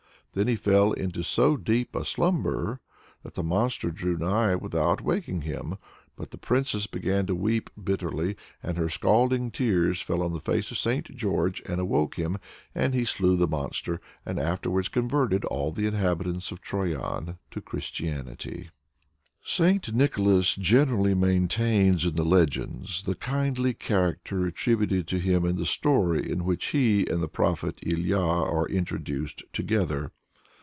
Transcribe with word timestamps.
Then 0.33 0.47
he 0.47 0.55
fell 0.55 0.93
into 0.93 1.23
so 1.23 1.57
deep 1.57 1.93
a 1.93 2.05
slumber 2.05 2.79
that 3.21 3.33
the 3.33 3.43
monster 3.43 3.91
drew 3.91 4.15
nigh 4.17 4.55
without 4.55 5.01
awaking 5.01 5.41
him. 5.41 5.75
But 6.15 6.31
the 6.31 6.37
Princess 6.37 6.87
began 6.87 7.25
to 7.25 7.35
weep 7.35 7.69
bitterly, 7.77 8.37
and 8.63 8.77
her 8.77 8.87
scalding 8.87 9.51
tears 9.51 10.01
fell 10.01 10.23
on 10.23 10.31
the 10.31 10.39
face 10.39 10.71
of 10.71 10.77
St. 10.77 11.13
George 11.17 11.61
and 11.65 11.81
awoke 11.81 12.15
him, 12.15 12.37
and 12.73 12.93
he 12.93 13.03
slew 13.03 13.35
the 13.35 13.45
monster, 13.45 13.99
and 14.25 14.39
afterwards 14.39 14.87
converted 14.87 15.43
all 15.43 15.69
the 15.73 15.85
inhabitants 15.85 16.49
of 16.49 16.61
Troyan 16.61 17.37
to 17.49 17.59
Christianity. 17.59 18.69
St. 19.41 19.93
Nicholas 19.93 20.55
generally 20.55 21.13
maintains 21.13 22.05
in 22.05 22.15
the 22.15 22.23
legends 22.23 23.03
the 23.03 23.15
kindly 23.15 23.73
character 23.73 24.45
attributed 24.45 25.09
to 25.09 25.17
him 25.19 25.43
in 25.43 25.57
the 25.57 25.65
story 25.65 26.31
in 26.31 26.45
which 26.45 26.67
he 26.67 27.05
and 27.07 27.21
the 27.21 27.27
Prophet 27.27 27.79
Ilya 27.85 28.15
are 28.17 28.69
introduced 28.69 29.43
together. 29.51 30.13